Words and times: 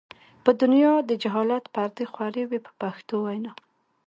په 0.43 0.51
دنیا 0.61 0.93
د 1.09 1.11
جهالت 1.23 1.63
پردې 1.75 2.05
خورې 2.11 2.43
وې 2.49 2.59
په 2.65 2.71
پښتو 2.81 3.15
وینا. 3.25 3.51